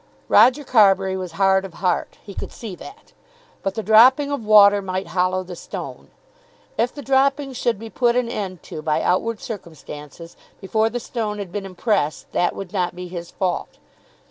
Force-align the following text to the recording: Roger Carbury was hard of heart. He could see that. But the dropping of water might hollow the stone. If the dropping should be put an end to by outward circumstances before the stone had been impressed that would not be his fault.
Roger 0.29 0.63
Carbury 0.63 1.15
was 1.15 1.33
hard 1.33 1.63
of 1.63 1.75
heart. 1.75 2.17
He 2.23 2.33
could 2.33 2.51
see 2.51 2.73
that. 2.73 3.13
But 3.61 3.75
the 3.75 3.83
dropping 3.83 4.31
of 4.31 4.43
water 4.43 4.81
might 4.81 5.09
hollow 5.09 5.43
the 5.43 5.55
stone. 5.55 6.09
If 6.75 6.91
the 6.91 7.03
dropping 7.03 7.53
should 7.53 7.77
be 7.77 7.91
put 7.91 8.15
an 8.15 8.27
end 8.27 8.63
to 8.63 8.81
by 8.81 9.03
outward 9.03 9.39
circumstances 9.39 10.35
before 10.59 10.89
the 10.89 10.99
stone 10.99 11.37
had 11.37 11.51
been 11.51 11.67
impressed 11.67 12.31
that 12.31 12.55
would 12.55 12.73
not 12.73 12.95
be 12.95 13.09
his 13.09 13.29
fault. 13.29 13.77